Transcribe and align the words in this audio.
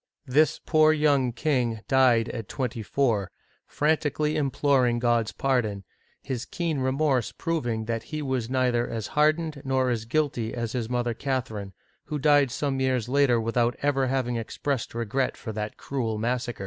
This 0.25 0.57
poor 0.65 0.91
young 0.91 1.31
king 1.31 1.81
died 1.87 2.27
at 2.29 2.49
twenty 2.49 2.81
four, 2.81 3.29
frantically 3.67 4.35
imploring 4.35 4.97
God's 4.97 5.31
pardon, 5.31 5.83
his 6.23 6.43
keen 6.45 6.79
remorse 6.79 7.31
proving 7.31 7.85
that 7.85 8.01
he 8.09 8.23
was 8.23 8.49
neither 8.49 8.89
as 8.89 9.05
hardened 9.13 9.61
nor 9.63 9.91
as 9.91 10.05
guilty 10.05 10.55
as 10.55 10.71
his 10.71 10.89
mother 10.89 11.13
Cath 11.13 11.49
erine, 11.49 11.73
who 12.05 12.17
died 12.17 12.49
some 12.49 12.79
years 12.81 13.07
later, 13.07 13.39
without 13.39 13.75
ever 13.83 14.07
having 14.07 14.39
ex 14.39 14.57
pressed 14.57 14.95
regret 14.95 15.37
for 15.37 15.51
that 15.51 15.77
cruel 15.77 16.17
massacre. 16.17 16.59